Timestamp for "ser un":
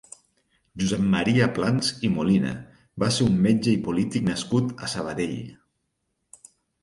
3.17-3.37